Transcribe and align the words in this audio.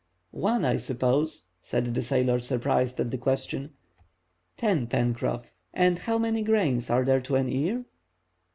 "One, 0.31 0.65
I 0.65 0.77
suppose," 0.77 1.45
said 1.61 1.93
the 1.93 2.01
sailor, 2.01 2.39
surprised 2.39 2.99
at 2.99 3.11
the 3.11 3.19
question. 3.19 3.73
"Ten, 4.57 4.87
Pencroff. 4.87 5.53
And 5.75 5.99
how 5.99 6.17
many 6.17 6.41
grains 6.41 6.89
are 6.89 7.05
there 7.05 7.21
to 7.21 7.35
an 7.35 7.47
ear?" 7.49 7.85